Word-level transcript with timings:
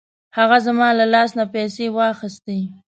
هغه 0.37 0.57
زما 0.65 0.89
له 0.99 1.05
لاس 1.13 1.31
نه 1.39 1.45
پیسې 1.53 1.85
واخیستې. 1.97 2.59